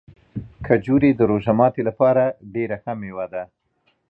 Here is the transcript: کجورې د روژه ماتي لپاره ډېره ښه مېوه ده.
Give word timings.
کجورې 0.67 1.09
د 1.15 1.21
روژه 1.31 1.53
ماتي 1.59 1.81
لپاره 1.89 2.23
ډېره 2.53 2.77
ښه 2.83 2.91
مېوه 3.01 3.25
ده. 3.33 3.43